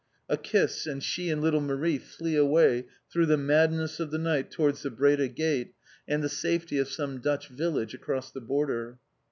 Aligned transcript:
A 0.27 0.35
kiss, 0.35 0.87
and 0.87 1.03
she 1.03 1.29
and 1.29 1.43
little 1.43 1.61
Marie 1.61 1.99
flee 1.99 2.35
away 2.35 2.85
through 3.13 3.27
the 3.27 3.37
madness 3.37 3.99
of 3.99 4.09
the 4.09 4.17
night 4.17 4.49
towards 4.49 4.81
the 4.81 4.89
Breda 4.89 5.27
Gate 5.27 5.75
and 6.07 6.23
the 6.23 6.27
safety 6.27 6.79
of 6.79 6.87
some 6.87 7.19
Dutch 7.19 7.49
village 7.49 7.93
across 7.93 8.31
the 8.31 8.41
border. 8.41 8.97